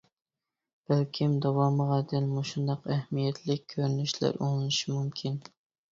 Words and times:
بەلكىم، 0.91 1.35
داۋامىغا 1.45 1.99
دەل 2.13 2.25
مۇشۇنداق 2.37 2.89
ئەھمىيەتلىك 2.95 3.69
كۆرۈنۈشلەر 3.75 4.41
ئۇلىنىشى 4.45 4.95
مۇمكىن. 4.97 5.39